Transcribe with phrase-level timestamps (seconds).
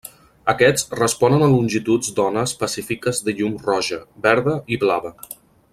[0.53, 5.13] Aquests responen a longituds d'ona específiques de llum roja, verda i blava.